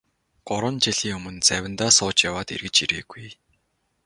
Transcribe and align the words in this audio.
Гурван 0.51 0.75
жилийн 0.85 1.15
өмнө 1.17 1.41
завиндаа 1.49 1.91
сууж 1.97 2.17
яваад 2.29 2.47
эргэж 2.55 2.75
ирээгүй. 2.83 3.27